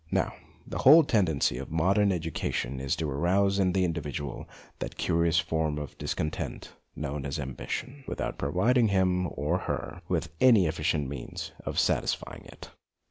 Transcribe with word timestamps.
Now, 0.09 0.33
the 0.65 0.79
whole 0.79 1.03
tendency 1.03 1.59
of 1.59 1.69
modern 1.69 2.11
education 2.11 2.79
is 2.79 2.95
to 2.95 3.07
arouse 3.07 3.59
in 3.59 3.73
the 3.73 3.85
individual 3.85 4.49
that 4.79 4.97
curious 4.97 5.37
form 5.37 5.77
of 5.77 5.95
dis 5.99 6.15
content 6.15 6.73
known 6.95 7.23
as 7.23 7.39
ambition, 7.39 8.03
without 8.07 8.39
provid 8.39 8.79
ing 8.79 8.87
him, 8.87 9.27
or 9.29 9.59
her, 9.59 10.01
with 10.07 10.29
any 10.41 10.65
efficient 10.65 11.07
means 11.07 11.51
of 11.67 11.77
satisfying 11.79 12.45
it. 12.45 12.71